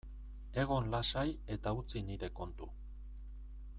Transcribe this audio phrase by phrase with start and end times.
[0.61, 1.27] Egon lasai
[1.57, 2.71] eta utzi nire kontu.